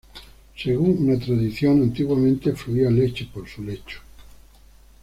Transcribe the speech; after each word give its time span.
Según 0.57 1.07
una 1.07 1.19
tradición, 1.23 1.83
antiguamente 1.83 2.53
fluía 2.55 2.89
leche 2.89 3.29
por 3.31 3.47
su 3.47 3.61
lecho. 3.63 3.99